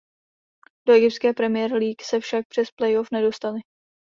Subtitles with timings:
[0.87, 3.59] Do Egyptské Premier League se však přes playoff nedostali.